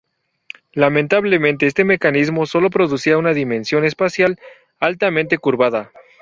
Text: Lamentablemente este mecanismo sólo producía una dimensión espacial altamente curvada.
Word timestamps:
Lamentablemente 0.73 1.67
este 1.67 1.83
mecanismo 1.83 2.47
sólo 2.47 2.71
producía 2.71 3.19
una 3.19 3.35
dimensión 3.35 3.85
espacial 3.85 4.39
altamente 4.79 5.37
curvada. 5.37 5.91